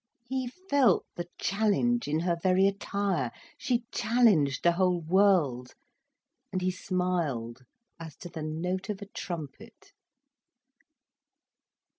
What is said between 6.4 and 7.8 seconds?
And he smiled